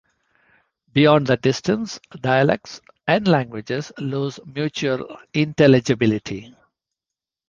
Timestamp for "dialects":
2.21-2.81